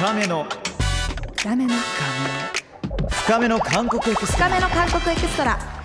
[0.00, 0.46] 深めの。
[1.44, 1.74] ダメな
[3.10, 4.48] 深めの韓国エクストラ。
[4.48, 5.79] 深めの韓国エクストラ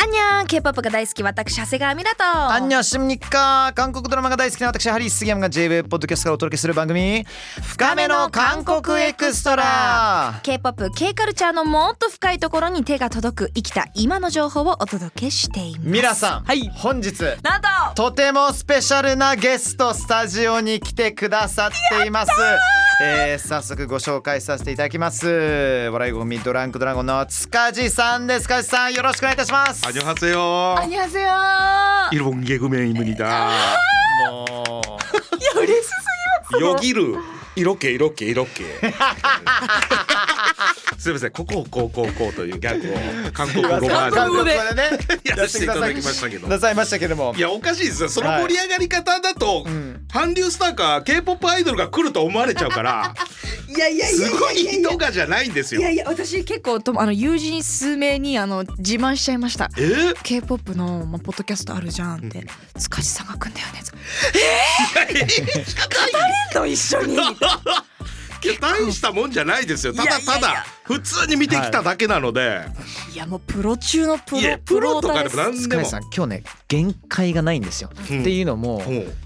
[0.00, 7.26] アンニャン K-POP が大好き私長谷川ミラとアンニョンシムニッカ韓国ドラマが大好きな私ハリー杉山が JWEB ポッドキャストからお届けする番組
[7.64, 10.38] 深めの韓国エクストラ。
[10.44, 15.88] K-POP、K カルチャーのもっと深いところに手が届く生きた今の情報をお届けしています。
[15.88, 16.68] 皆さん、はい。
[16.68, 17.68] 本日なんと。
[17.96, 22.30] とてもスペシャルなゲストスタジオに来てくださっています。
[23.00, 25.28] えー、早速ご紹介させていただきます。
[25.28, 28.42] 笑いごみドランクドラゴンの塚地さんです。
[28.42, 30.74] 塚地さんよろしくお願いいたします 안녕하세요.
[30.80, 32.10] 안녕하세요.
[32.12, 33.24] 일본 개그맨입니다.
[33.26, 33.76] 아,
[34.28, 34.44] 뭐
[35.56, 37.14] 요리 스승이 여기를
[37.56, 38.64] 이렇게 이렇게 이렇게.
[40.98, 42.96] すみませんこここうこうこうというギャグを
[43.32, 45.20] 韓国語バージ韓ョンでね。
[45.24, 46.48] やらせていただきましたけど。
[46.48, 47.34] なさいましたけども。
[47.36, 48.08] いやおかしいですよ。
[48.08, 50.06] その盛り上がり方だと、ん。
[50.12, 53.14] 韓流スターか K-POP アイドルが来ると思われちゃうから
[53.68, 55.80] いやいやすごい人がじゃないんですよ。
[55.80, 59.70] いやいや私結構とあの友人数名にあの自慢しちゃいました。
[59.76, 62.46] え？K-POP の、まあ、ポッドキャストあるじゃんって
[62.78, 63.82] 塚地さんが来んだよね。
[64.34, 66.66] えー、語れんの？
[66.66, 67.16] 一緒に
[68.44, 69.92] いや大したもんじゃないですよ。
[69.92, 72.62] ただただ普通に見てきただけなので、
[73.12, 73.16] い。
[73.16, 75.84] やもうプロ中のプロいやプロとかでも何でも。
[75.84, 78.20] さん今日ね限界がないんですよ、うん。
[78.20, 78.82] っていうのも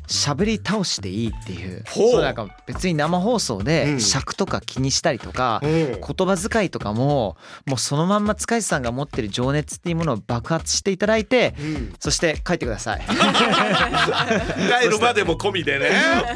[0.08, 1.84] 喋り倒していいっていう。
[1.86, 4.00] そうなんか別に生放送うでん。
[4.00, 5.70] 尺とか気にしたりとか、うん。
[5.70, 11.94] 言葉遣いとかももうそのまんま塚地さんが持ってる情熱っていうものを爆発していただいてうん。
[12.00, 13.02] そして帰ってください。
[13.06, 15.90] 帰るまでも込みでね。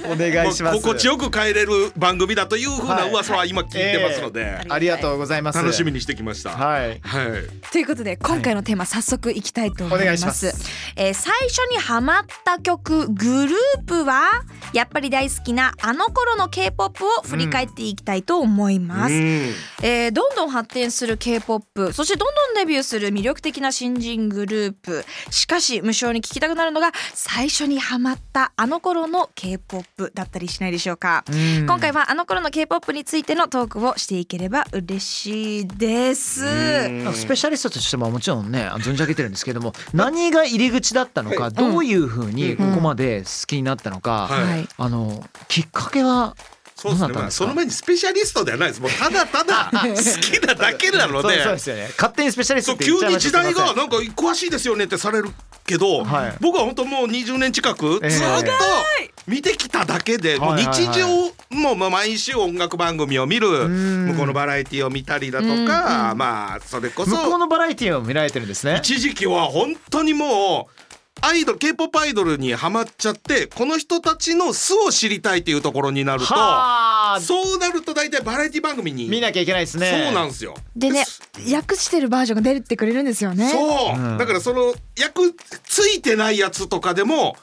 [0.06, 0.76] お願いします。
[0.76, 5.58] 心地よく帰れる番組だというふうな噂は今聞いてますので、ありがとうございます。
[5.58, 6.50] 楽しみにしてきました。
[6.50, 7.00] はい。
[7.02, 7.70] はい。
[7.72, 10.46] ということで今回のテーマ早速いきたいと思います,、お願いします。
[10.96, 14.42] えー最初にハマった曲グループは？
[14.72, 19.20] やっぱり大好きなあの頃の K-POP を振り返っていきたいと思います、うん。
[19.82, 25.04] えーどんどん発展する K-POP そしてどんどんデビューする魅力的な新人グループ。
[25.30, 31.66] しかし無性に聞きたくなるのが最初にハマったあの頃の K-POP だったりしないでしょうか、うん。
[31.66, 36.44] 今回はあの頃の K-POP についてのトークをしていければ嬉しいです。
[36.44, 36.48] う
[37.08, 37.12] ん。
[37.14, 44.68] スペシャリストとしてももちろんね存じ上げてるんですけども何が入り口だったのかどういうふうにここまで好きになったのか、はいはい。
[44.78, 46.36] あのきっかけは
[46.76, 47.12] そうですね。
[47.14, 48.82] まあその前にスペシャリストではないです。
[48.82, 49.78] もうただただ 好
[50.20, 51.42] きなだけなので。
[51.42, 51.90] そうですよね。
[51.96, 55.30] 勝手にスペシャリストそうって言っちゃいました急に時代がなんか詳しいですよねってされる
[55.66, 56.34] けど、はい。
[56.40, 58.52] 僕は本当もう20年近くええずっと
[59.26, 60.82] 見てきただけで、もうはいはい。
[60.82, 61.08] はい日常
[61.48, 64.06] もうまあ毎週音楽番組を見るん。
[64.08, 68.80] 向こうのバラエティを見たりだとうんか、まあそれこそ向こうのバラエティを見られてるんですね。
[68.82, 70.85] 一時期は本当にもう
[71.22, 77.20] アイドル K-POP アイドルにハマっちゃってこの人たちの素を知りたいっていうところになるとはあ。
[77.20, 80.04] そうなると大体バラエティ番組に見なきゃいけないですね。
[80.06, 80.54] そうなんですよ。
[80.76, 81.04] でね
[81.52, 83.50] 訳してるバージョンが出るってくれるんですよね。
[83.50, 84.18] そう、うん。
[84.18, 85.34] だからその役
[85.64, 87.36] ついてないやつとかでも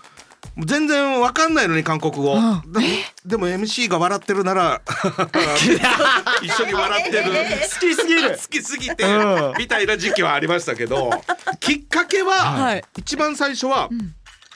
[0.58, 2.72] 全然わかんないのに韓国語、うん。
[2.72, 2.86] でも
[3.26, 4.82] でも MC が笑ってるなら
[6.44, 7.24] 一緒に笑ってる。
[7.74, 8.32] 好きすぎる。
[8.32, 9.54] 好きすぎて、うん。
[9.58, 11.10] みたいな時期はありましたけど
[11.60, 12.84] きっかけは、はい。
[12.98, 13.90] 一番最初は、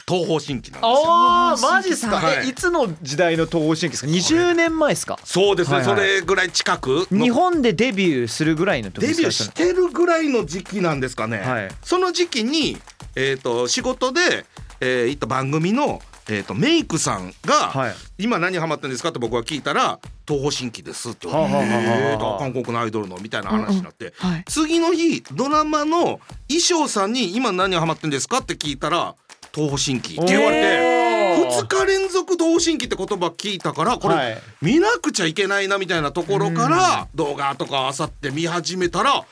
[0.08, 1.04] 東方神起なんですよ。
[1.06, 2.46] あーマジっすか、はい。
[2.46, 5.20] えいつの時代の東方神起ですか？20年前ですか？
[5.26, 5.96] そうですね、はいはい。
[5.98, 7.24] それぐらい近くの。
[7.26, 11.70] 日本でデビューするぐらいの時デビューしてるぐらいの時期なんですかね、はい。
[11.84, 12.78] その時期に、
[13.16, 14.46] えー、と仕事で、
[14.80, 29.16] えー行った番組の、えー、とメイクさんが、はい今何ハマってるんですか?」って僕は聞いたら「東方神起です」って言われてえー韓国のアイドルの」みたいな話になって、はい次の日ドラマの衣装さんに「今何ハマってるんですか?」って聞いたら
[29.54, 30.98] 「東方神起」って言われて。
[31.38, 39.24] 2日連続同心期って言葉聞いたからこれ、はい見なくちゃいけないなみたいなところから動画とかあさって見始めたら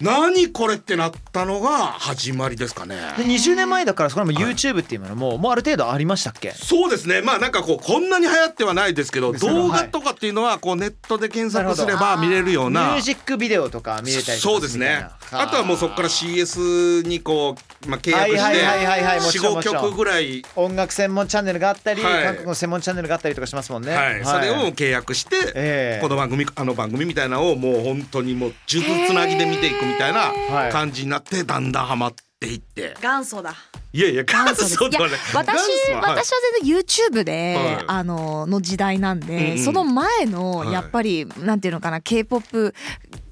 [0.00, 2.96] 何これってなったのが始まりですかね。
[3.16, 6.52] で20年前だからそれも YouTube っていうものももうある程度ありましたっけ？
[6.52, 7.22] そうですね。
[7.22, 15.06] まあなんかこうこんなに流行ってはないですけど動画とかっていうのはこうネットで検索すれば見れるようミなュージックビデオとか見れたりそうですね。
[15.32, 15.46] あ。
[15.48, 19.84] とはもうそこから CS にこう、まあ、契約はいはいはいはいはいもちろんも45ちろん。
[19.84, 22.24] 曲ぐらい、音楽専門チャンネルがあったり、はい。
[22.24, 23.94] 韓国の専門チャンネルがあったりとかしますもんね。
[23.94, 24.24] はい。
[24.24, 26.02] それを契約して、ええ。
[26.02, 30.72] この番組あの番組みたいなのをもう本当にもう数珠つなぎで見ていくみたいはない。
[30.72, 32.94] 感じになってだんだんハマっていって。
[33.02, 33.54] 元祖だ。
[33.92, 35.10] いやいや元祖ではない。
[35.10, 36.16] いや私元祖ははい。
[36.16, 37.84] 私は全然 YouTube で、はい。
[37.86, 39.58] あのの時代なんで、うんうん。
[39.58, 40.72] その前のはい。
[40.72, 42.74] やっぱり、なんていうのかな K-POP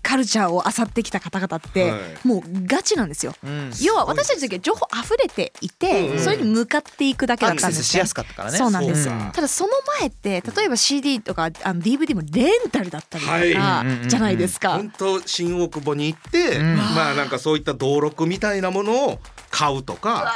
[0.02, 2.00] カルチャーを漁ってきた方々って、はい。
[2.26, 3.34] もうガチなんですよ。
[3.44, 3.70] うん。
[3.82, 6.18] 要は私たちだけ情報溢れていて、うんうん。
[6.20, 7.82] それに向かっていくだけだったんですね。
[7.82, 8.58] セスしやすかったからね。
[8.58, 14.76] そうなんですただその前って例えば CD とかあの DVD もレンタルだったりとか、じゃないですか。
[14.76, 16.76] 本当新大久保に行って、うん。
[16.76, 19.18] まあなんかそういった登録みたいなものを
[19.50, 20.32] 買うとか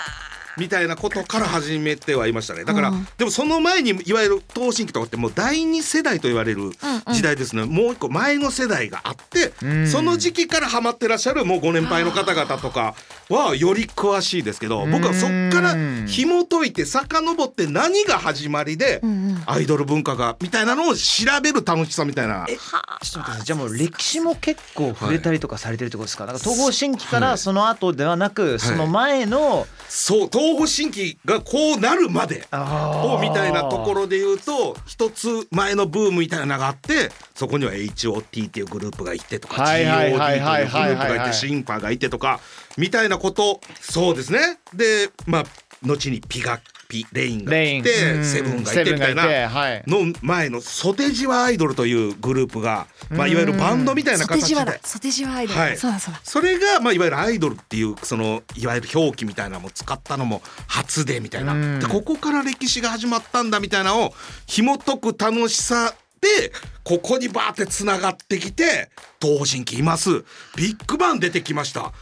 [0.58, 2.64] みたいなことから始めてはいましたね。
[2.64, 3.06] だから、うん。
[3.16, 6.72] でもその前にいわゆる東進機とかってもう第二世代と言われるうん。
[7.12, 9.88] 時代ですね、もう一個前の世代があって、うん。
[9.88, 12.94] その時期からハマってらっしゃるもうご年配の方々とか
[13.28, 15.74] はより詳しいですけど僕はそっから
[16.06, 19.00] 紐解いて遡って何が始まりで
[19.46, 22.46] アイドル文化がみたいなのを調べる楽しさみたいな。
[22.46, 42.40] ちょっと待ってじゃあもう歴史も結構触れたりとかされてるってことですか,、なんか東方神起からその後ではなく、その前の、そう東方神起がこうなるまであをみたいなところで言うと一つ前のブームみたいなのがあってそこには HOT っていうグループがいてとかはい GOD はというグループがいてシンパがいてとか
[42.76, 43.60] みたいなこと。
[43.80, 44.58] そうですね。
[44.74, 45.44] でまあ
[45.82, 47.80] 後にピガピレインがレイン。
[47.80, 48.24] いてうん。
[48.24, 49.26] セブンがいてみたいな。
[49.26, 49.82] てはい。
[49.86, 54.80] の前のソテジワアイドルというグループが、まあ、いわゆるバンドみたいな形で。
[54.84, 55.54] ソテジワアイド。
[55.54, 55.76] ル、はい。
[55.78, 56.20] そうだそうだ。
[56.22, 61.80] それが、まあ、いわゆるアイドルっていうそのいわゆる表記みたいなのも使ったのも初でみたいな、うん。
[61.80, 64.14] でここから歴史が始まったんだみたいなのを
[64.46, 66.52] 紐解く楽しさで
[66.84, 68.90] ここにバーってつながってきて
[69.20, 70.24] 東方神起います。
[70.56, 71.92] ビッグバン出てきました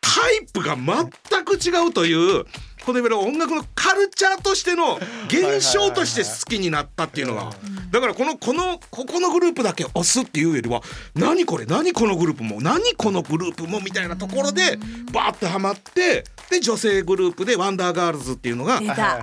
[0.00, 2.44] タイプが全く違うという
[2.84, 7.52] このいわゆる音楽のカルチャーとしての現象として好きになったっていうのが。
[7.90, 10.80] だからこのこのここのグループだけ押すっていうよりは
[11.14, 14.78] 何これ何このグループも何このグループもみたいなところで
[15.12, 18.80] バーってハマってで女性グループで「ワンダーガールズ」っていうのが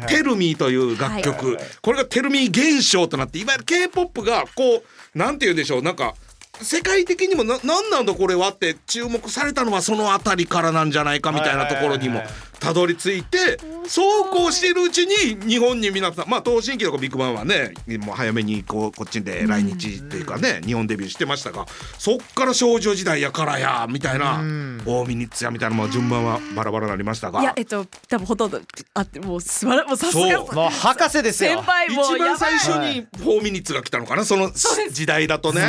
[0.08, 4.84] テルミーという楽曲、これがテルミー現象となっていわゆる K-POP がこ
[5.16, 5.82] うなんて言うんでしょう。
[5.82, 6.14] なんか
[6.62, 12.22] 世界的にもな何なんだこれはって注目されたのはその辺りからなんじゃないかみたいなところにも
[12.60, 21.66] たどり着いてそうこうしているうちに日本に皆さんまあ東進機とかビッグバンはねもう早めにこうこっちで来日っていうかね日本デビューしてましたが
[21.98, 24.82] そっから少女時代やからやみたいなうん。
[24.86, 27.42] 大ミニッツやみたいなも順番はバラバラになりましたが。
[27.42, 28.62] いやえっと多分ほとんど
[28.94, 30.30] あってもう素晴らもうさすそう。
[30.30, 31.52] がもう博士ですよ。
[31.52, 32.60] 先輩も一番うやばい。
[32.60, 35.62] 最初に4ミニッツが来たのかなその時代だとね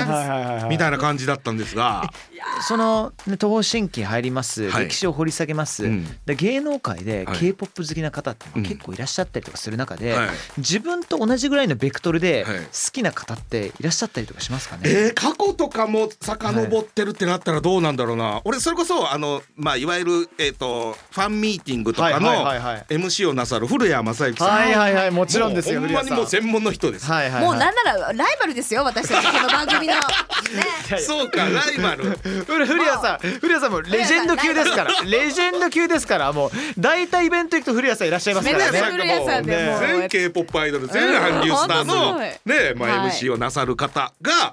[0.69, 2.11] みたいな感じだったんですが。
[2.67, 4.85] その、ね、東方神起入ります、はい。
[4.85, 6.07] 歴史を掘り下げます、うん。
[6.27, 7.39] で芸能界ではい。
[7.39, 8.63] K p o p 好きな方ってうん。
[8.63, 10.29] 結構いらっしゃったりとかする中で、はい。
[10.59, 12.59] 自分と同じぐらいのベクトルではい。
[12.59, 22.87] 好きな方っていらっしゃったりとかしますかね、えー、過去とかも遡ってるってなったらどうなんだろうな、俺それこそあのまあいわゆるえっ、とファンミーティングとかのはいはいはいはい。
[22.89, 27.45] MC をなさる古谷正幸さん、はいはいはいもちろんですよほんまにもう古専門の人です、はいはいはい。
[27.45, 29.95] もうなんならライバルですよ私たちこの番組の。
[30.49, 32.19] ね そうかライバル。
[32.47, 38.73] 古古谷さん古谷さんもレジェンド級ですからレジェンド級ですからもう大体イベント行くと古谷さんいらっしゃいますからね。
[38.73, 39.81] めっちゃ古谷さんでもう。
[39.81, 42.41] 全 K-POP アイドル全韓流スターのね
[42.77, 43.11] まあはい。
[43.11, 44.53] MC をなさる方が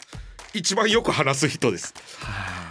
[0.54, 1.94] 一番よく話す人です。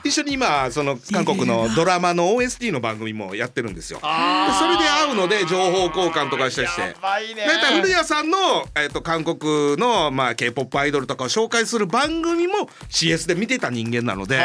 [0.05, 3.99] 一緒に今その韓国のドラマの OST の番組もやってるんですよ。
[3.99, 6.83] でそれで会うので情報交換とかしたりして。
[6.83, 8.39] だいたい古谷さんの、
[8.77, 14.39] えっと韓国の、まあ、K-POP アイドルとかを紹介する番組も CS で見てた人間なので、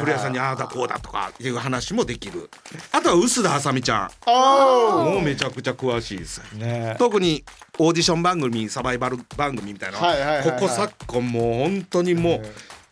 [0.00, 2.50] 古谷さんにああだこうだとかいう話もできる。
[2.92, 4.10] あとは臼田あさみちゃん。
[4.26, 6.40] おもうめちゃくちゃ詳しいです。
[6.54, 6.96] ーね。
[6.98, 7.44] 特に
[7.78, 10.60] オーディション番組サバイバル番組みたいな、はいはいはいはい。
[10.60, 12.42] ここ昨今もう本当にもう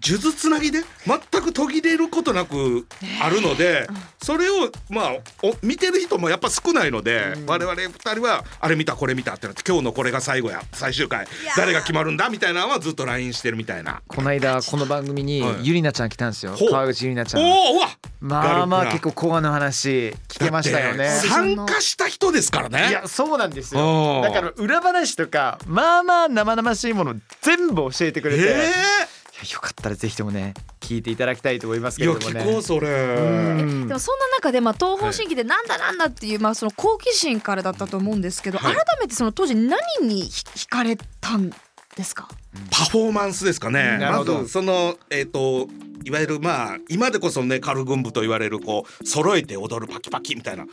[0.00, 2.86] 数珠つなぎで全く途切れることなく
[3.20, 3.86] あるので、
[4.22, 5.12] それをまあ
[5.42, 11.26] お見てる人もやっぱ少ないので、我々二人はあれ見たこれ見たってなって今日のこれが最後や最終回
[11.56, 14.02] 誰が決まるんだみたいなのはずっと LINE してるみたいな。
[14.06, 16.54] この間この番組にはいゆりなちゃん来たんですよ。
[16.54, 16.70] ほう。
[16.70, 17.42] 川口ゆりなちゃん。
[17.42, 17.88] おおうわ
[18.20, 21.08] まあまあ結構コアの話聞けましたよね。
[21.08, 22.88] 参加した人ですからね。
[22.88, 24.22] いやそうなんですうよん。
[24.22, 29.17] だから裏話とかまあまあ生々しいもの全部教えてくれて、え
[29.52, 32.88] よかったらぜひともね聞いていただきたいと思いますー、いやけれどもね聞こうそれ。
[32.88, 42.28] うんでもそんな中でまあ東方神起でなんだなんだっていうまあその好奇心からだったと思うんですけど、はい改めてその当時何にひ惹かれたんですか？
[42.70, 43.92] パフォーマンスですかね。
[43.92, 45.68] まなるほどずそのえっ、と
[46.04, 50.64] いわゆるまあ今でこそねカルグン部と言われるこう揃えて踊るパキパキみたいな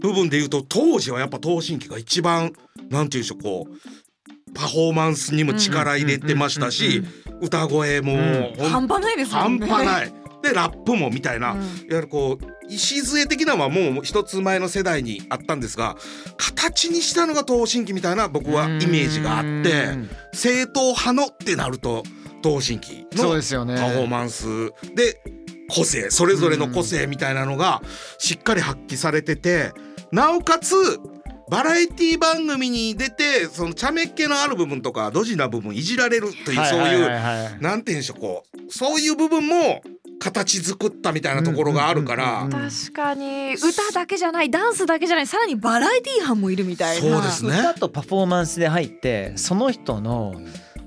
[0.00, 2.52] 部分で言うと当時はやっぱ東進機が一番
[2.88, 3.74] なんていうんでしょうこう
[4.54, 7.02] パフォーマンスにも力入れてましたし
[7.40, 8.16] 歌声も
[8.58, 9.32] 半端ないです。
[9.32, 10.12] 半端ない。
[10.42, 11.58] でラップもみたいな、うん。
[11.58, 15.96] いわゆるこう礎的なのはもう一つ前の世代にあったんですが
[16.36, 22.04] 形にしたのが東進機みたいな僕はイメージがあってうん正統派のってなると
[22.42, 23.76] 東進機のそうですよね。
[23.76, 24.46] パフォーマンス。
[24.94, 25.20] で
[25.68, 27.82] 個性それぞれの個性みたいなのが
[28.18, 29.72] しっかり発揮されてて
[30.10, 30.74] なおかつ
[31.50, 39.82] バラエティ番組に出てその茶目っ気のある部分とかドジな部分いじられるというそういうなんて言うんでしょうこうそういう部分も
[40.20, 43.54] 形作ったみたいなところがあるから、確かに。
[43.54, 47.10] 歌だけじゃないダンスだけじゃないさらにバラエティー班もいるみたいな。
[47.10, 47.58] そうですね。
[47.58, 50.34] 歌とパフォーマンスで入ってその人の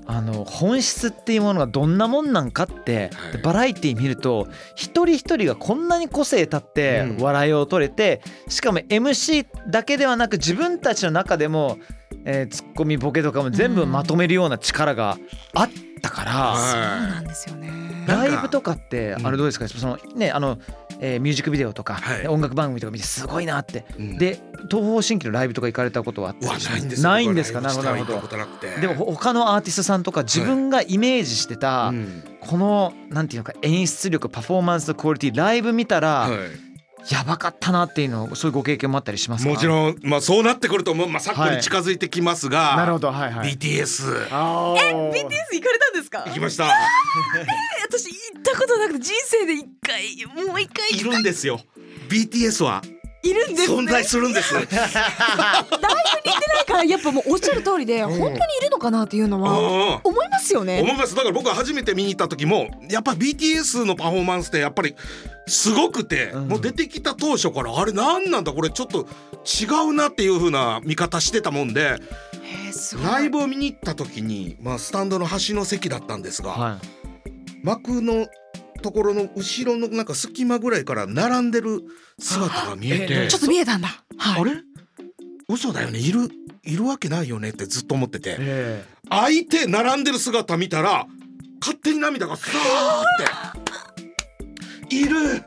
[0.06, 3.42] あの本質っていうものがどんなもんなんかって、はい。
[3.42, 7.22] バラエティ見ると一人一人がこんなに個性立ってうん。
[7.22, 11.78] 笑いを取れて、しかも MC だけではなく自分たちの中でも、
[12.24, 15.18] えーツッコミボケとかも全部まとめるような力が
[15.54, 15.68] あっ
[16.04, 17.72] たから、そうはなんですよね。
[18.06, 19.26] ライブとかってうん。
[19.26, 20.58] あれどうですか、そのねあの、
[21.00, 22.28] えーミュージックビデオとか、はい。
[22.28, 24.18] 音楽番組とか見てすごいなって、いうん。
[24.18, 27.10] で東方神起のライブとか行かれたことはあったないんですよ。
[27.10, 27.60] ないんですか？
[27.60, 28.80] な僕るほどなるほど。
[28.80, 32.22] でもほ他のアーティストさんとか自分がイメージしてたうん。
[32.40, 36.73] このなんていうのか演出力パフォーマンスのクオリティライブ見たらはい
[37.10, 39.50] やばかったなっていうのそういうご経験もあったりしますか？
[39.50, 41.08] もちろんまあそうなってくるともう。
[41.08, 43.52] まあさっくに近づいてきますが、なるほどはいはい。
[43.54, 45.10] BTS あー。
[45.10, 46.24] BTS 行かれたんですか？
[46.26, 46.64] 行きました。
[47.88, 51.12] 私行ったことなくて人生で一回もう一回行いきたい。
[51.12, 51.60] るんですよ。
[52.08, 52.82] BTS は
[53.24, 53.76] いるんですね。
[53.76, 54.54] 存在するんです。
[54.54, 54.60] だ
[56.66, 58.08] からやっぱもうおっしゃる通りでん。
[58.08, 60.80] 本当にいるのかなっていうのはうん思いますよね。
[60.82, 61.14] 思います。
[61.14, 64.94] だから僕は初めて見に行った時もやっぱ BTS のパフォーマンスってやっぱり
[65.46, 66.48] すごくて、うん。
[66.48, 69.06] もう出てきた当初からあれ何なんだこれちょっと
[69.44, 71.96] 違うなっていう風な見方してたもんで
[73.04, 76.78] ライブを見に行った時に、まあ、スタンドの端の席だったんですが、は
[77.62, 78.26] 幕の
[78.84, 81.84] ところの後ろのなんか隙間ぐらいから並んでる
[82.18, 83.88] 姿が見えて、えちょっと見えたんだ。
[84.18, 84.42] はい。
[84.42, 84.52] あれ？
[85.48, 85.98] 嘘だよね。
[85.98, 86.28] いる
[86.64, 88.36] いるわけないよねってずっと思ってて。
[88.38, 91.06] え開いて並んでる姿見たら
[91.62, 92.52] 勝手に涙がスーっ
[94.90, 94.94] て。
[94.94, 95.42] いる。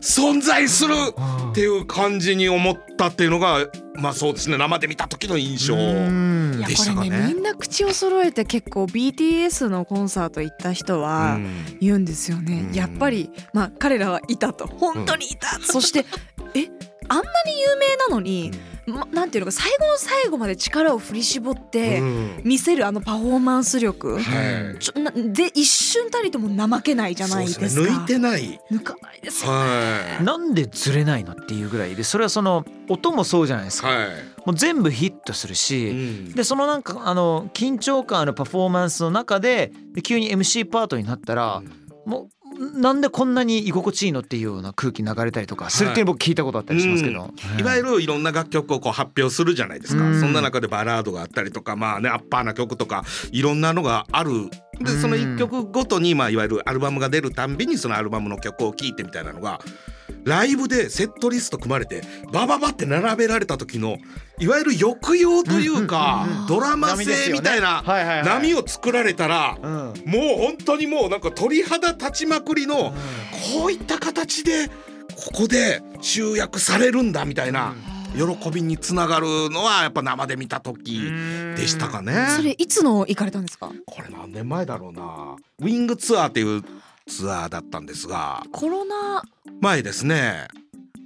[0.00, 0.96] 存在する。
[0.96, 3.60] えっていう感じに思ったっていうのが
[3.94, 5.76] まあそうですね生で見た時の印象。
[6.66, 7.10] でしたかね。
[7.10, 11.78] ねみんな口を揃えて結構 BTS のコンサート行った人はうん。
[11.80, 12.74] 言うんですよね、うん。
[12.74, 14.66] やっぱりまあ彼らはいたと。
[14.66, 16.04] 本当にいた、そして
[16.54, 16.68] え
[17.08, 18.52] あんなに有名なのに、
[18.86, 22.40] ま、なんていうのか最後の最後まで力を振り絞ってうん。
[22.44, 24.78] 見せるあのパフォーマンス力、はい。
[24.78, 27.66] ちょなで一瞬たりとも怠けないじゃないですか。
[27.66, 27.90] ね。
[27.90, 28.60] 抜いてない。
[28.70, 33.96] 抜かないですよはなんでずれないのっていうぐらいでそれはその音もそうじゃないですか、い。
[33.96, 34.08] は
[34.44, 35.56] もう全部ヒットするい。
[35.56, 36.32] し、うん。
[36.32, 41.62] でそのなんかあの緊張感あるパフォーマンスの中でで急に MC パートになったら、
[42.04, 50.20] もうなんでこんなに居心地いいのっていうような空気流れたりとかするっていうの僕聞いたことあったりしますけど、いわゆるいろんな楽曲をこう発表するじゃないですか、うん。
[50.20, 54.50] そんな中でバラードがあったりとかまあねアッパーな曲とかいろんなのがある。
[54.80, 55.00] でうん。
[55.00, 59.60] その一曲ごとにまあいわゆるアルバムが出るたんびにそのアルバムの曲を聴いてみたいなのが
[60.24, 62.02] ライブでセットリスト組まれて
[62.32, 63.98] バババって並べられた時の
[64.38, 67.82] いわゆる抑揚というかドラマ性みたいな
[68.24, 69.92] 波を作られたらうんもう
[70.38, 72.92] 本当にもうなんか鳥肌立ちまくりの
[73.54, 74.74] こういった形でこ
[75.34, 77.74] こで集約されるんだみたいな
[78.14, 81.00] 喜びにつながるのはやっぱ生で見た時
[81.56, 82.26] でしたかね。
[82.36, 83.72] それいつの行かれたんですか？
[83.86, 85.36] これ何年前だろうな。
[85.60, 86.62] ウィングツアーっていう
[87.06, 88.42] ツアーだったんですが。
[88.52, 89.22] コロナ
[89.60, 90.48] 前ですね。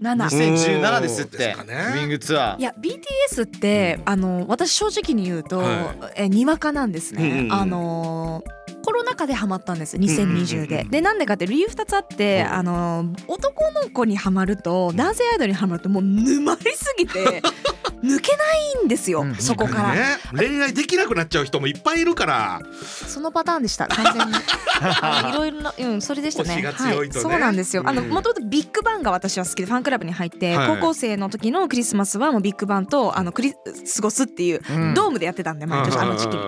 [0.03, 1.39] 7 2017ですって。
[1.39, 1.75] ですかね。
[1.75, 2.61] ウィングツアー。
[2.61, 7.53] いや BTS って、あの私正直に言うと、はえにわかなんですね、うんうんうん。
[7.53, 8.45] あの
[8.87, 17.43] コロナ禍でハマったんです2020で、でなんでかって理由2つあって、うんあの男の子にはまると男性アイドルにはまるともう沼りすぎて
[18.03, 18.45] 抜けな
[18.83, 19.35] いんですよ、うん。
[19.37, 20.01] そこから、ね、
[20.37, 22.61] 恋愛できなくなっちゃう人もいっぱいいるから。
[22.83, 24.35] そのパターンでした完全に。
[25.31, 26.55] いろいろなうんそれでしたね。
[26.55, 27.83] 推しが強いそうなんですよ。
[27.87, 33.59] あのうんもともとビッグバンが私は好きでファンクラブに入って、はい高校生の時のクリスマスはもうビッグバンとあのクリ過
[34.01, 34.95] ごすっていう、うん。
[34.95, 36.37] ドームでやってたんで毎年あの時期。
[36.37, 36.43] に。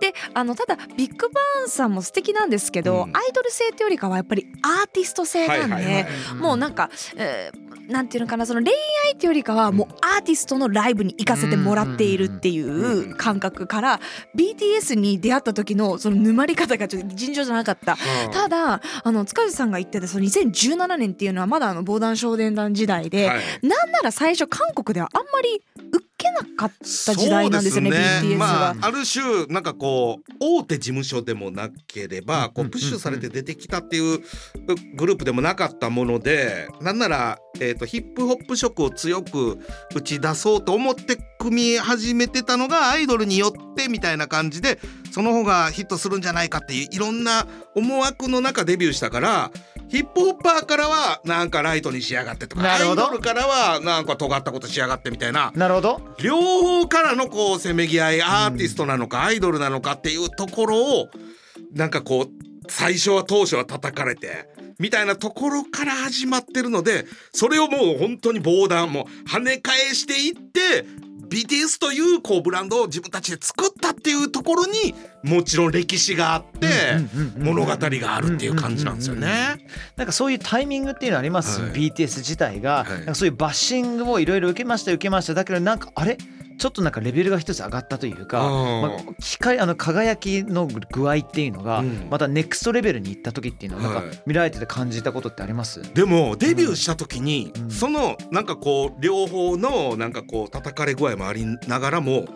[0.00, 3.16] であのただビッグバンさんも素敵なんですけど、うん。
[3.16, 8.72] アイドル性ってよりかはやっぱりアーティスト性なんで、はいはいはいもうなんか、えーなんていうのかなその恋
[9.06, 14.00] 愛っていうよりかはもうアーティストのライブに行かせてもらっているっていう感覚から
[14.36, 17.96] BTS に出会った時のその沼り方がちょっと尋常じゃなかった。
[18.32, 23.40] ただあの塚地さんが言ってたその2017年っていうのはまだあの防弾少年団時代で、はい。
[23.62, 25.62] なんなら最初韓国ではあんまり
[25.96, 26.72] 受けなかっ
[27.06, 28.76] た時代なんですよねそう BTS まがあ。
[28.80, 34.20] ある種なんかこう大手事務所でもなければこうプッシュされて出てきたっていう
[34.96, 39.58] グループでもなかったものでなんならえーとヒップホップ色を強く
[39.94, 44.78] 打ち出そうと思って組み始めてたのがアイドルによってみたいな感じで
[45.12, 47.46] その方がヒットするんじゃないかっていういろんな
[47.76, 49.50] 思惑の中デビューしたから
[49.94, 55.52] ヒップホッパーからはなんかライトに仕上がってとかアイドルからはなんか尖ったこと仕上がってみたいな。
[55.54, 56.00] なるほど。
[56.20, 61.10] 両方からのこうせめぎ合いアーティストなのかアイドルなのかっていうところを
[61.72, 62.28] なんかこう
[62.68, 64.48] 最初は当初は叩かれて
[64.80, 70.84] みたいなところから始まってるのでそれをもう本当に防弾もう跳ね返していって
[71.34, 76.68] BTS というこうブランドを自分たちで作ったっていうところにもちろん歴史があって
[77.36, 79.66] 物語があるっていう感じなんですよね。
[79.96, 81.72] なんかそういうタイミングっていうのあります、はい。
[81.72, 82.98] BTS 自体が、はい。
[82.98, 85.34] なんかそういうバッシングをいろいろ受けました受けました。
[85.34, 86.18] だけどなんかあれ？
[86.58, 88.82] ちょっとなんかレベルが一つ上がったというか、うん。
[88.82, 92.08] まあ、光あの輝きの具合っていうのが、うん。
[92.10, 94.22] またネクストレベルに行った時っていうのはなんかはい。
[94.26, 97.70] 見られてて感じたことってあります、でもデビューした時に、うん。
[97.70, 102.26] そのなんかこう両方のなんかこう叩かれ具合もありながらも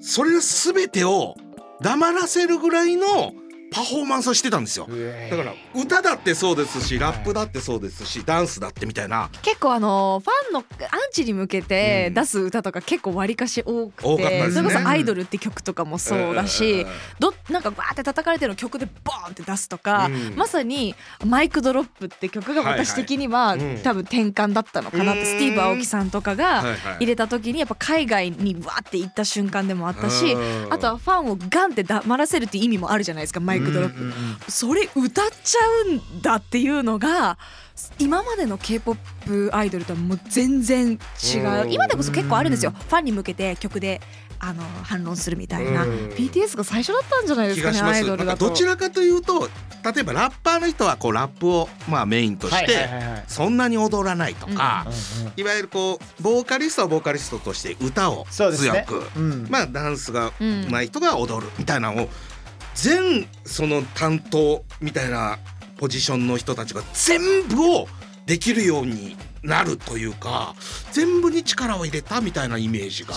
[0.00, 1.34] それ全てを
[1.80, 3.32] 黙らせるぐらいの
[3.70, 4.88] パフォーマンスをしてたんですよ。
[5.30, 9.30] だから歌だってそうですしラップだってそうですしダンスだってみたいな。
[9.42, 12.14] 結構あのファンのアンチに向けてうん。
[12.14, 14.50] 出す歌とか結構わりかし多くて、ね。
[14.50, 20.36] それこそ「アイドル」って曲とかもそうだし、うんどなんかバーって叩かれてるの曲でボーンって出すとか、うん。
[20.36, 20.94] まさに
[21.24, 23.82] 「マイクドロップ」って曲が私的には、はいはいうん。
[23.82, 26.64] 多分転換だったのかなってうんスティーブ・アオキさんとかが
[26.98, 30.72] 入れた時にやっぱ海外にわーって行った瞬間でもあったし、うん。
[30.72, 33.57] あとはファンをガンって黙らせるっていう意味もあるじゃないですかマイ
[34.48, 37.38] それ歌っちゃうんだっていうのが
[37.98, 40.98] 今までの K-POP アイドルとはもう全然
[41.34, 41.64] 違う。
[41.64, 41.72] うん。
[41.72, 42.72] 今でこそ結構あるんですよ。
[42.72, 44.00] ファンに向けて曲で
[44.40, 45.84] あの反論するみたいな。
[45.84, 45.90] うん。
[46.10, 48.48] BTS が最初だったんじゃないですかねアイドルだと。
[48.48, 49.48] どちらかというと
[49.94, 52.88] 例えばラッパーの人はこうラップをまあメインとして
[53.28, 58.50] そんなに踊らないとか、うんうんいわゆるこうボーカリストはボーカリストとして歌を強
[58.84, 59.46] く、うん。
[59.48, 62.08] まあダンスが上手い人が踊るみたいなのを
[62.80, 65.38] 全その担当みたいな
[65.78, 67.88] ポジションの人たちが全部を
[68.24, 70.54] できるようになるというか
[70.92, 73.14] 全部に力を入れたみたいなイメージが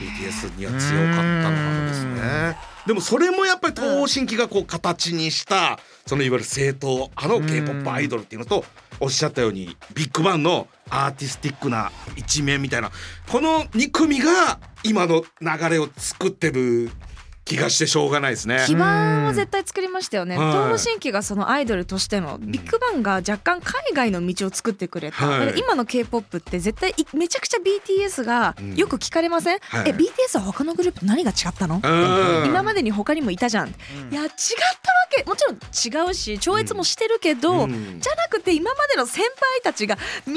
[0.00, 2.56] BTS には強かったのかもですね。
[2.86, 8.64] でもそれもやっぱり東方神起がこう形にしたそのいわゆる正統あの K-POP アイドルっていうのと
[9.00, 12.90] おっしゃったようにビッグバンのアーティスティックな一面みたいな
[13.30, 16.90] この2組が今の流れを作ってる
[17.44, 18.64] 気がしてしょうがないですね。
[18.66, 20.38] 基盤を絶対作りましたよね。
[20.38, 25.40] はい東方神起がそのアイドルとしてのビッグバンが若干海外の道を作ってくれた、はい。
[25.40, 29.90] だから今の K-POP って絶対いめちゃくちゃ BTS がよく聞かれません、はい。
[29.90, 32.46] え BTS は他のグループと何が違ったの、うん。
[32.46, 33.72] 今までに他にもいたじゃん、い
[34.12, 34.28] や違ったわ
[35.10, 35.24] け。
[35.24, 38.00] もちろん違うし超越もしてるけど、うん。
[38.00, 40.32] じゃなくて今までの先輩たちが道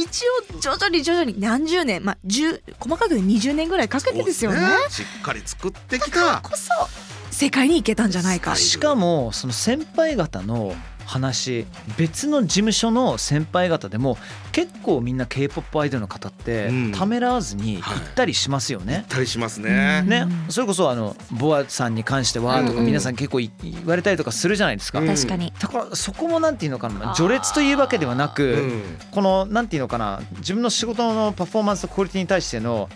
[0.55, 4.59] を徐々に徐々に何十年まあ10細かくで20年ぐらいかけてですよね。
[4.59, 6.41] そうしっかり作ってきた。
[6.41, 6.69] こそ
[7.37, 8.55] 世界に行けたんじゃないか。
[8.55, 10.73] しかもその先輩方の
[11.05, 14.17] 話別の事務所の先輩方でも
[14.51, 16.91] 結構みんな k p o p アイドルの方ってうん。
[16.91, 19.05] ためらわずに行ったりしますよね。
[19.07, 20.01] たりしますね。
[20.01, 20.25] ね。
[20.47, 22.77] うん、それこそあのボアさんに関してはとかうん。
[22.79, 24.99] うん皆さん結構い言われたりとかするじゃないですか。
[24.99, 25.07] うん。
[25.07, 25.53] 確かに。
[25.59, 28.81] だからそこもなんていうのかな序列というわけではなく、うん。
[29.11, 32.89] このなんていうのかな自分の仕事のパフォーマンスとクオリティに対しての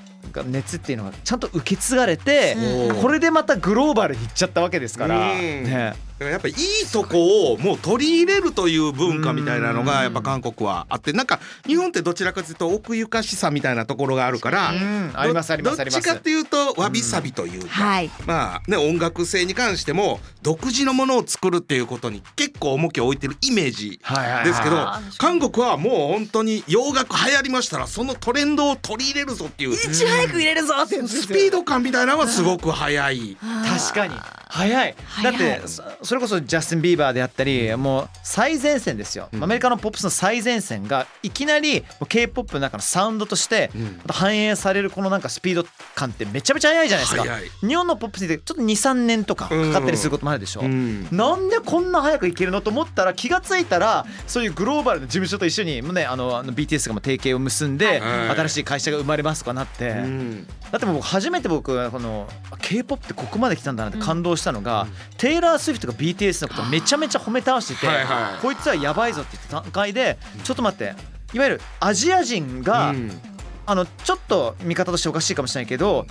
[0.43, 2.55] 熱っていうのがちゃんと受け継がれて、
[2.89, 3.01] うん。
[3.01, 5.39] これでまたグローバルにいっちゃったわけですから、うん。
[5.63, 9.85] ね、だからやっぱりいいとこをもう取り入れるという文化みたいなのうん。
[9.85, 18.11] がやっぱ韓国はあってなんか日本ってどちらかというと奥ゆかしさみたいなところがあるからどっちかっていうとわびさびというか、はい。
[18.25, 23.99] まあね音楽性に関しても独自のものを作るっていうことに結構重きを置いてるイメージ
[24.45, 33.37] ですけど韓国はもう本当に洋楽流行りましたらそのトレンドを取り入れるぞっていういち早く入れるぞってスピード感みたいなのはすごく速い。
[33.39, 34.15] 確かに。
[34.49, 34.95] 早い。
[35.23, 35.61] だって
[36.11, 39.43] そそれこそジャスティン・ビーバーであったりもう最前線ですよ、うん。
[39.45, 43.71] アメリカのポップスの最前線がいきなり k p o p の中のサウンドとして
[44.09, 47.65] 反映されるこのなんかスピード感ってめちゃめちゃ速いじゃないですか。
[47.65, 51.07] 日本のポップスってちょっと23年とかかかったりすることもあるでしょ、うん。
[51.11, 62.27] なんでこんな早くいけるのと思ったら気がついたらそういうグローバルな事務所と一緒にもうねあのあの BTS がもう提携を結んではい新しい会社が生まれますとかなって、うんだってもう僕初めて僕この
[62.61, 68.41] k p o p ってここまで来たんだなって感動したのが、テイラー・スウィフトが BTS のことをめちゃめちゃ褒め倒してて、はいはい。
[68.41, 70.95] こいつはやばいぞって言った段階でちょっと待って
[71.33, 73.11] いわゆるアジア人が、うん。
[73.65, 76.05] あのちょっと見方としておかしいかもしれないけど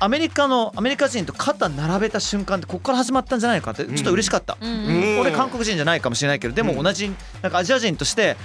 [0.00, 4.58] アメリカのアメリカ人と肩並べた瞬間ってここから始まったんじゃないのかってちょっと嬉しかった。
[4.60, 8.36] うんうん俺韓国人じゃないかもしれないけどでも同じなんかアジア人として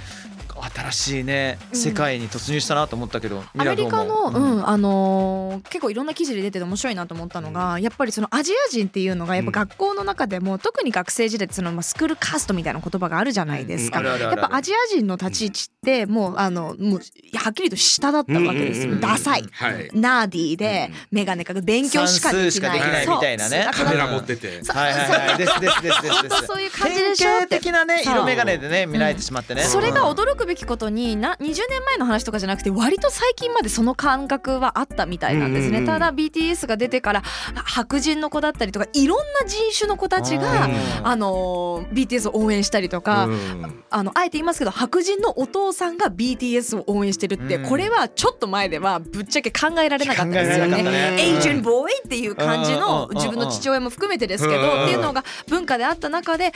[0.70, 1.78] 新しいねうん。
[1.78, 14.00] 世界に突入したなと思ったけど、アメリカの、う思うんあのー結構いろんな記事で出てて面白いなと思ったのが、やっぱりそのアジア人っていうのがやっぱ学校の中でも、特に学生時代ってそのまあスクールカーストみたいな言葉があるじゃないですか。
[14.02, 17.00] やっぱアジア人の立ち位置ってもうあのもう
[17.36, 18.94] はっきりと下だったわけですよ。
[19.00, 19.44] ダサい。
[19.50, 19.90] はい。
[19.92, 23.08] ナーディーでメガネかけ勉強しかできない。
[23.08, 23.68] みたいなね。
[23.72, 24.62] カメラ持ってて。
[24.62, 24.76] そう。
[24.76, 25.38] はいはいはい。
[25.38, 26.46] ですですですですです。
[26.46, 27.40] そういう感じで典しょって。
[27.40, 40.76] 型的なね色眼鏡でね見られてしまってね、それが驚くべきことにな20年前の話とかじゃなくて割と最近までその感覚はあったみたいなんですね、ただ BTS が出てから白人の子だったりとかいろんな人種の子たちがうん。
[41.02, 43.82] あの BTS を応援したりとか、うん。
[43.90, 47.68] あのあえて言いますけど白人のお父さんが BTS を応援してるって、うん。
[47.68, 50.82] これはちょっと前ではぶっちゃけ考えられなかったですよね。
[50.82, 56.52] ねエイジェンボーイっていう感じのうん自分の父親も含めてですけうんどっていうのが文化であった中で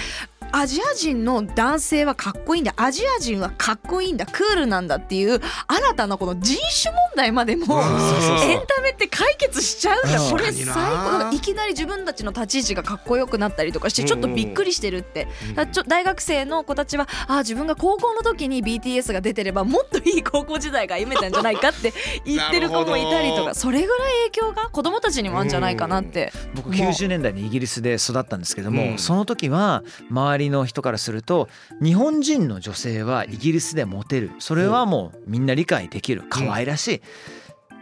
[0.53, 2.73] アジア人の男性はかっこいいんだ。
[2.77, 4.27] アジア人はかっこいいんだ。
[4.27, 7.81] クールなんだっていう新たなこの人種問題までも
[8.43, 15.29] エンタメって解決しちゃうんだうんこれ最高いきなり自分たちの立ち位置がかっこよくなったりとかしてちょっとびっくりしてるって。
[15.73, 21.93] ちょ大学生の子たちはあ自分が高校の時に BTS が出てればもっといい高校時代が歩めたんじゃないかって
[22.25, 23.55] 言ってる子もいたりとか。
[23.55, 26.33] それぐらい影響が子供たちにもあるんじゃないかなって。
[26.55, 26.77] 僕もう。
[26.77, 28.99] 90年代にイギリスで育ったんですけども、うん。
[28.99, 31.49] その時は周りの人からすると
[31.83, 34.31] 日本人の女性はイギリスでモテる。
[34.39, 36.25] それはもうみんな理解できる。
[36.29, 37.03] 可愛らしい、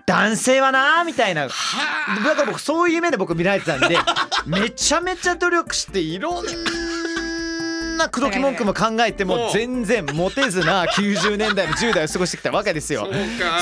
[0.07, 1.47] 男性はなみたいな。
[1.47, 3.97] だから僕そういう目で僕見られてたんで
[4.47, 6.51] めちゃめちゃ努力していろんな
[8.09, 13.09] 口説き文句も考えても全然モテずな90年代の10代を過ごしてきたわけですよ。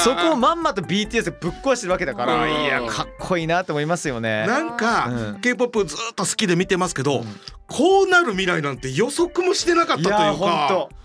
[0.04, 2.64] そこをまんまと BTS でぶっ壊してるわけだからうん。
[2.64, 4.46] いやかっこいいなと思いますよね。
[4.46, 5.40] なんか、うん。
[5.40, 7.24] K-POP ずっと好きで見てますけど、
[7.66, 11.02] こうなる未来なんて予測もしてなかったといういや本か当。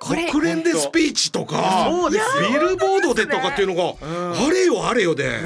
[0.00, 2.48] これ国連でスピーチとかそうですよ。
[2.48, 4.46] ビルボードでとかっていうのが、うん。
[4.46, 5.40] あれよあれよで、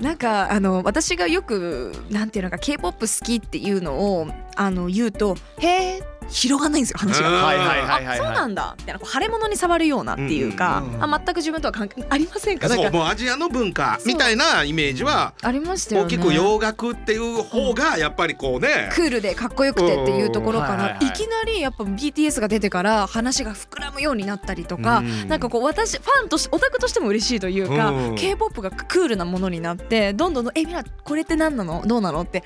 [0.00, 7.28] なんかあの私がよくなんていうのか K-POP 好きっていうのをあの言うと「へー広がんないんですよ話が。
[7.28, 7.34] うん。
[7.42, 8.74] はいはいはいはいあそうなんだ。
[8.78, 12.68] みたいなこう腫れ物に触るようなっていうか、うんうんうんあ全く自分とは関係ありませんか？
[12.68, 16.06] そうもうアジアの文化みたいなイメージはありましたよね。
[16.06, 20.76] 大きく洋楽っていう方がやっぱりこうね、クールでかっこよくてっていうところかうん。
[20.76, 21.00] はいはいはい。
[21.04, 25.28] らいきなりやっぱ BTS が出てから話が膨らむようになったりとかうん。
[25.28, 28.14] なんかこう私ファンとしてオタクとしても嬉しいというかうん。
[28.16, 31.82] K-POP がクールなものになってどんどんどんえみんなこれって何なの？
[31.86, 32.22] どうなの？
[32.22, 32.42] って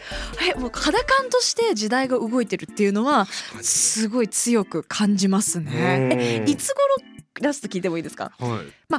[0.55, 3.27] えもう肌感として時代が動いてるっていうのは
[3.71, 6.09] すごい強く感じますね。
[6.13, 6.97] えいつ頃
[7.41, 8.33] ラスト聞いてもいいですか？
[8.39, 8.93] はい、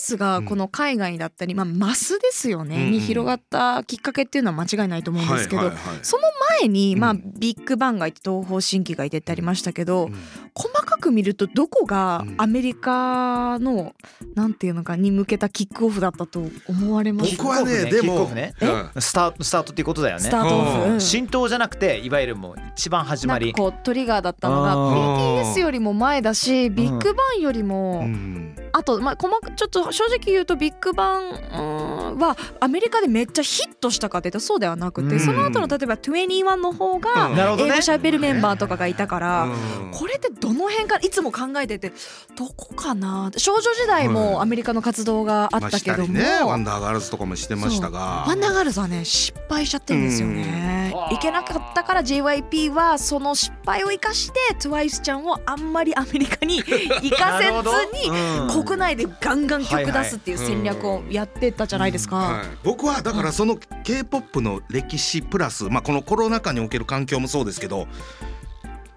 [0.00, 5.98] BTS がこの海外だったり、まあ、マスですよね、に広がったきっかけっていうのは間違いないと思うんですけど、はいはいはい。
[6.02, 6.22] その
[6.60, 10.14] 前に、まあ、うんビッグバンがいて東方神起がいてってありましたけど、うん。
[10.54, 12.34] 細かく見るとどこがうん。
[12.38, 13.94] アメリカの、
[14.34, 17.36] なんていうのかに向けたキックオフだったと思われます？
[17.36, 18.54] 僕はねでもキックオフね。
[18.60, 18.66] う
[18.98, 19.02] ん。
[19.02, 20.22] スタートスタートっていうことだよね。
[20.22, 23.46] スタートオフ、浸透じゃなくていわゆるもう一番始まり。
[23.46, 35.20] なんかこうトリガーだったのが BTS よりも前だしビッグバンよりも、うんあと、まあ、細かちょっと正直言うとビッグバンうんはアメリカでめっちゃヒットしたかっていうとそうではなくて、うん。
[35.20, 39.90] その後の例えば2NE1の方が英語しゃべるメンバーとかがいたから、うん。
[39.92, 41.92] これってどの辺からいつも考えてて
[42.36, 48.24] どこかな少女時代はいもアメリカの活動があったけども、まあねワンダーガールズとかもしてましたが。
[48.26, 50.76] ワンダーガールズはね失敗しちゃってるんですよね。
[50.76, 58.64] うんいけなかったから JYP はその失敗を生かして TWICE ちゃんをあんまりアメリカに 行かせずにうん。
[58.64, 62.16] 国内でガンガン曲出すっていう戦略をやってたじゃないですか。
[62.16, 67.86] はい、僕はだからその K-POP の歴史プラス、まあ、このコロナ禍における環境もそうですけど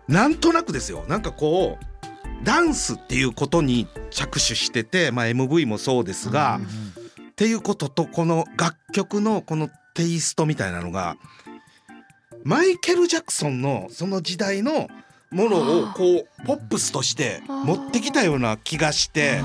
[0.07, 1.05] なんとなくですよ。
[1.07, 1.95] なんかこう
[2.43, 6.59] ダンスっていうことに着手してて、まあ、MV もそうですが、
[7.31, 11.17] っていうこととこの楽曲のこのテイストみたいなのが
[12.45, 14.87] マイケル・ジャクソンのその時代の
[15.31, 19.41] ものをこうポップスとして持ってきたような気がして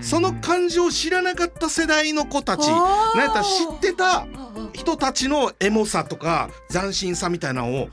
[0.00, 2.74] その感情を知らなかった世代の子たちな
[3.14, 4.26] んやったら知ってた
[4.72, 7.88] 人たちのエモさとか斬新さみたいなのを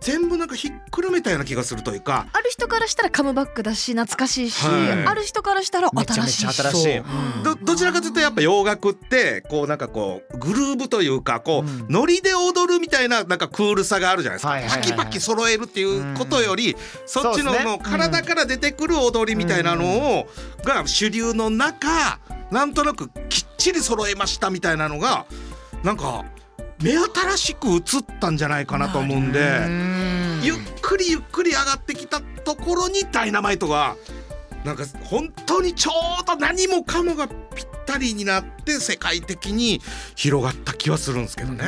[0.00, 2.26] 全部なんかひっくるめたような気がするというか。
[2.32, 5.06] ある人からしたらカムバックだし懐かしいし、はい。
[5.06, 6.40] ある人からしたらめちゃめ新しいし。
[6.40, 6.96] ちゃ新しい。
[6.96, 7.04] そう。
[7.44, 11.86] どどちらかというとやっぱ洋楽ってこうなんかこうグルーブというかこう、うん。
[11.88, 14.88] ノリで踊るみたいななんかクールさがあるじゃないですか、はいはいはいはい。
[14.90, 20.28] パキパキ揃えるっていうことより、そっちのそうですねもう体から出てくる踊りみたいなのを、
[20.64, 25.26] が主流の中なんとなくきっちり揃えましたみたいなのが
[25.82, 26.24] なんか
[26.82, 27.82] 目新しく映っ
[28.20, 29.98] たんじゃないかなと思うんで。
[30.42, 33.96] ゆっくりゆっくり上がってきたところにダイナマイトが
[34.64, 39.80] なんか本当にちょうど何もかもがぴったりになって世界的に
[40.14, 41.64] 広がった気はするんですけどね。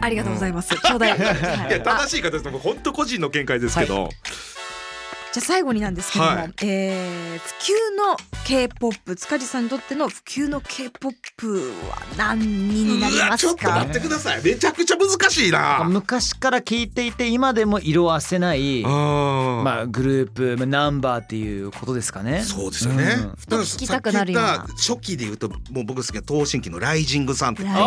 [0.00, 0.74] ありがとうございます。
[0.74, 1.10] ちょうだい。
[1.10, 1.16] は
[1.66, 4.08] いいやあ正しい方で本当個人の見解ですけど、
[5.32, 6.52] じゃあ最後になんですけども、はい。
[6.62, 13.62] えー普及の K-POP 塚地さんにとっての普及の K-POP は何になりうわますか？
[13.62, 14.44] ちょっと待ってください。
[14.44, 15.84] めちゃくちゃ難しいな。
[15.84, 22.42] 昔から聞いていて今でも色あせないままあグループまあナンバーっていうことですかね。
[22.42, 23.04] そうですよね。
[23.04, 23.30] うん。
[23.30, 24.66] だから聞きたくなるような。
[24.76, 27.72] 初期で言うともう僕好きな東進機のライジングさんって曲。
[27.72, 27.80] ラ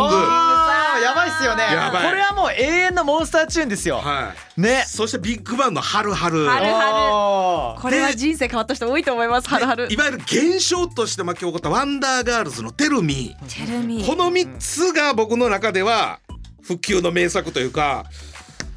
[1.00, 4.60] やばいっすよねやばいこれはもう永遠のモンスターチューンですよはい。
[4.60, 6.46] ねそしてビッグバンの春春。
[6.46, 9.48] 春おーこれは人生変わった人多いと思います。
[9.48, 9.96] はるはるい。
[9.96, 14.04] わゆる現象として巻き起こったワンダーガールズのテルミテレミ。
[14.04, 16.20] この3つが僕の中では
[16.62, 18.04] 復旧の名作というか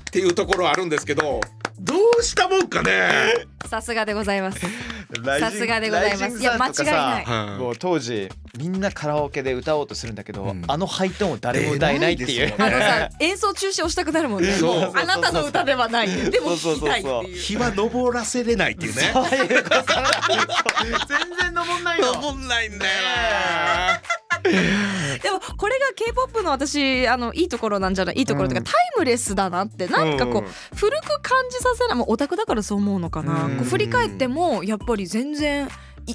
[0.09, 1.39] っていうところはあるんですけど
[1.79, 3.47] どうしたもんかね。
[3.65, 4.59] さすがでございます。
[5.39, 6.39] さすがでございます。
[6.39, 7.25] いや間違いない。
[7.25, 10.63] はいもう当時みんなカラオケで歌おうとするんだけど、うん。
[10.67, 12.53] あのハイトーンを誰も歌えないっていう。
[12.57, 14.51] あのさ演奏中止をしたくなるもんね。
[14.53, 16.07] そうもうあなたの歌ではない。
[16.07, 17.37] でも聞きたいってそうそうそういう。
[17.37, 19.11] 日は昇らせれないっていうね。
[19.13, 19.75] そういうこと。
[21.07, 22.91] 全然登んないよ昇んないんだよ
[25.21, 28.15] でもこれが K-POP の私あのいいところなんじゃない？
[28.17, 29.87] いいところとか、うんタイムレスだなって。
[29.87, 30.47] なんかこう、うん。
[30.75, 31.97] 古く感じさせない。
[31.97, 33.57] もうオタクだからそう思うのかな、うん。
[33.57, 35.69] こう振り返ってもやっぱり全然い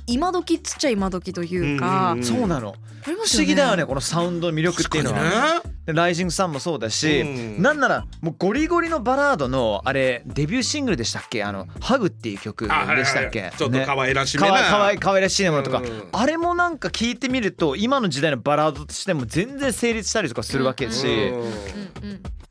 [0.07, 2.75] 今時っつっちゃ今時というか、うんそうなの。
[3.03, 7.25] 不思議だよねこのサウンドの魅力っていうのは、ライジングさんもそうだし、う
[7.59, 7.63] ん。
[7.63, 11.45] なんならもうゴリゴリのバラードのあれデビューシングルでしたっけ？
[11.45, 16.09] あの「ハグっていう曲であはいはいしたっけ、ちょっと可愛らしいかわいかわいらしいものとか、うん。
[16.13, 21.53] あれもなんか聞いてみると今の時代のバラードとしても全然成立したりとかするわけだし、うんうんうん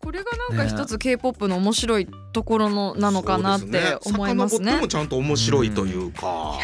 [0.03, 4.71] これがなんか一つ K-POP の面白いところのなのかなって思いますね。
[4.71, 6.59] 遡ってもちゃんと面白いというか、あ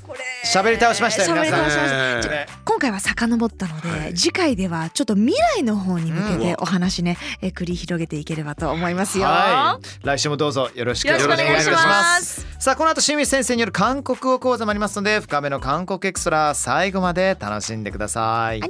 [0.00, 0.20] ーこれ。
[0.44, 1.58] 喋り倒しましたよ皆さん。
[1.58, 2.14] 倒しました。
[2.16, 4.14] ねじゃ今回は遡ったので、はい。
[4.14, 6.40] 次回ではちょっと未来の方に向けうん。
[6.40, 9.24] てお話ね、え繰り広げていければと思いますよ。
[9.24, 10.06] はい。
[10.06, 12.46] 来週もどうぞよろしくお願いします。
[12.60, 18.60] さあこの後清水先生による韓国語講座もありますので深めの韓国エクストラ最後まで楽しんでください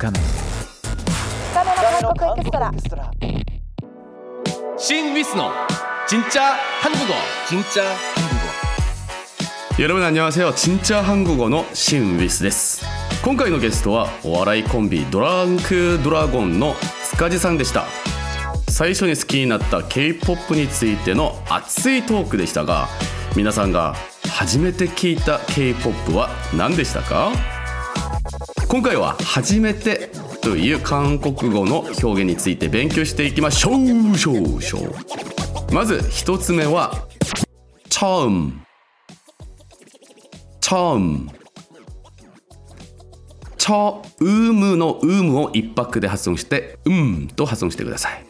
[0.00, 0.18] 深め
[2.02, 2.14] の
[4.78, 5.50] 신 위스노
[6.06, 7.14] 진짜 한국어
[7.48, 7.82] 진짜
[8.14, 12.84] 한국어 여러분 안녕하세요 진짜 한국어의 신 위스 です
[13.24, 17.86] 今回のゲストはお笑いコンビドランクドラゴンの塚地さんでした
[18.68, 22.88] 最初に好きになった K-POP についての熱いトークでしたが
[23.34, 23.94] 皆さんが
[24.28, 27.32] 初めて聞いた K-POP は何でしたか
[28.71, 30.09] 今回は「初めて」
[30.41, 34.17] という韓国語の表現について勉強していきましょう。
[34.17, 34.77] しょうしょ
[35.69, 37.05] うまず一つ目は
[37.89, 38.53] 「チャウム」
[40.61, 41.29] 「チャウム」
[43.59, 48.25] 「チャウム」の「ウム」を一拍で発音して「うん」と発音してください。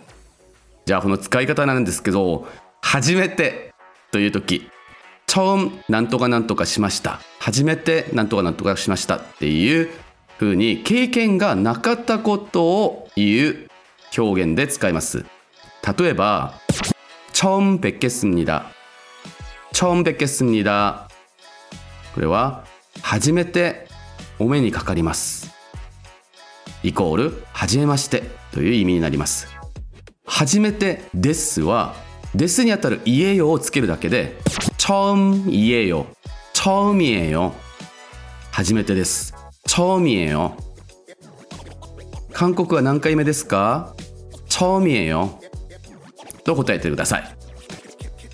[0.88, 2.48] じゃあこの使い方なんですけど
[2.82, 3.76] 「初めて」
[4.12, 4.68] という時
[5.28, 9.92] 「チャウムなんとかなんとかしました」「初めてなんとかなんとかしました」っていう
[10.41, 13.69] 風に経験がなかったことを言う
[14.17, 15.25] 表現で使います
[15.99, 16.55] 例えば
[17.33, 18.67] 처음뵙겠습니다
[19.73, 21.09] 처음뵙겠습니다
[22.15, 22.65] これは
[23.03, 23.87] 初めて
[24.39, 25.55] お目にかかります
[26.83, 29.49] イコール初めましてという意味になります
[30.25, 31.95] 初めてですは
[32.35, 34.37] ですにあたる言えよをつけるだけで
[34.79, 37.53] 처음이에요처음이에요
[38.51, 39.35] 初めてです
[39.71, 40.57] 처음이에요
[42.33, 43.95] 韓国は何回目ですか
[44.49, 45.41] 처음이에요
[46.45, 47.37] と答えてください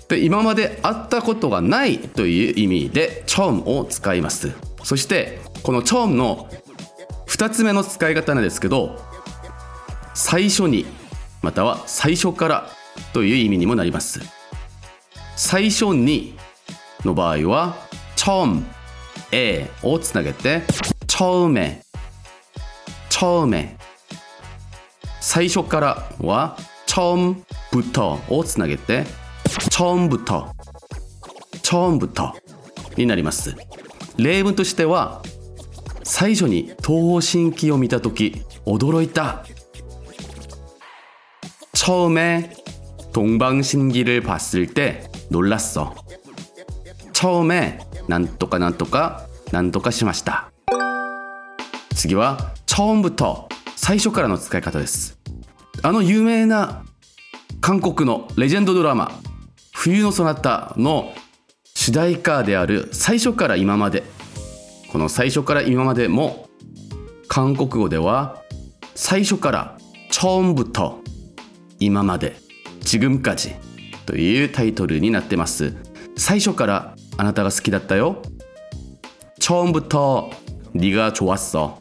[0.09, 4.51] で今まで会ったことがないという意味で처음を使います
[4.83, 6.49] そしてこの처음の
[7.27, 8.99] 2つ目の使い方なんですけど
[10.13, 10.85] 最初に
[11.41, 12.69] または最初から
[13.13, 14.19] という意味にもなります
[15.35, 16.37] 最初に
[17.03, 17.75] の場合は
[18.15, 18.63] 처음
[19.33, 20.61] えをつなげて
[21.17, 21.81] 처음에
[23.09, 23.77] 처음에
[25.21, 29.05] 最初からは처음부터をつなげて
[29.69, 30.53] 처음부터
[31.61, 32.33] 처음부터
[32.97, 33.55] になります
[34.17, 35.21] 例文としては
[36.03, 39.45] 最初に東方神起を見た時驚いた
[41.73, 42.53] 처음에
[43.13, 45.93] 동방신기를 봤을 때 놀랐어.
[47.13, 50.51] 처음에 なんとかなんとかなんとかしました。
[51.97, 55.17] 次は처음부터最初からの使い方です。
[55.81, 56.83] あの有名な
[57.59, 59.11] 韓国のレジェンドドラマ
[59.73, 61.13] 冬のそなたの
[61.75, 64.03] 主題歌である最初から今まで
[64.91, 66.47] この最初から今までも
[67.27, 68.41] 韓国語では
[68.95, 69.77] 最初から
[70.11, 70.99] 처음부터
[71.79, 72.35] 今まで
[72.81, 73.55] 지금까지
[74.05, 75.75] というタイトルになってます
[76.15, 78.21] 最初からあなたが好きだったよ
[79.39, 81.79] 처음부터네가좋았어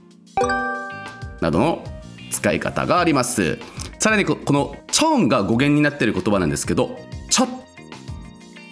[1.42, 1.84] などの
[2.32, 3.60] 使い方があります。
[4.00, 7.48] さらにこの「チョン」が語源になっている言葉なんですけど「ちょ」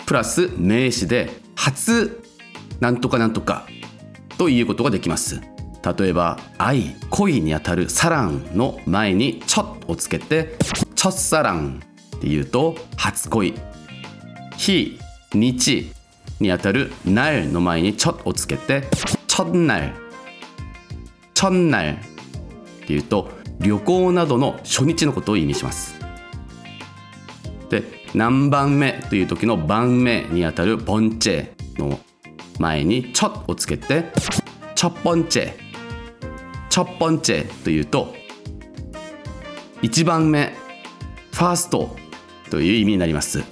[0.06, 2.24] プラス名詞で「初
[2.80, 3.66] なんとかなんとか」
[4.38, 5.42] ということができます。
[5.98, 10.58] 例えば「愛」恋にあたる「サラン」の前に「ちょ」をつけて
[10.96, 11.82] 「ちょっさらん」
[12.18, 13.54] っていうと初恋。
[14.58, 15.00] 日
[15.34, 15.92] 日
[16.40, 18.88] にあたる「なる」の前に「ちょ」をつけて
[19.28, 19.92] 「ちょっなる」
[21.34, 21.98] 「ちょんなる」
[22.86, 25.96] っていうと旅行などの初日のことを意味します。
[27.70, 31.50] で何番目という時の番目にあたる「ボンチェ」
[31.82, 32.00] の
[32.60, 34.12] 前に「ちょっ」をつけて
[34.76, 35.54] 「ちょっぽんチェ」
[36.70, 38.14] 「ちょっぽんチェ」というと
[39.82, 40.54] 1番目
[41.34, 41.96] ファースト
[42.52, 43.44] という意味になります。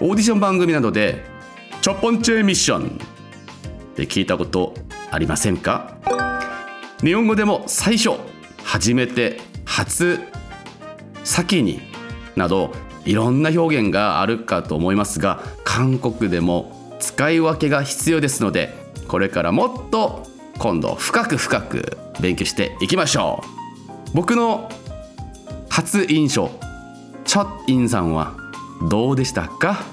[0.00, 1.24] オーディション番組などで
[1.82, 4.74] 「ちょっぽんチェミッション」って聞いたこと
[5.10, 5.96] ありませんか？
[7.02, 8.12] 日本語でも最初
[8.72, 10.18] 初めて初
[11.24, 11.82] 先に
[12.36, 12.72] など
[13.04, 18.72] いろんな表現があるかと思いますが韓国でも使い分けが必要ですので
[19.08, 20.26] これからもっと
[20.58, 24.10] 今度深く深く勉強していきましょう。
[24.14, 24.70] 僕の
[25.68, 26.50] 初印象
[27.26, 28.34] チョッインさんは
[28.88, 29.84] どうでしたか？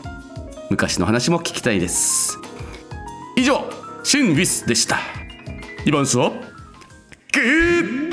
[0.70, 2.38] 昔の話も聞きたいです。
[3.36, 3.66] 以上
[4.06, 5.00] シン・ウィスでした。
[5.86, 6.32] イバンスは
[7.34, 8.09] グッ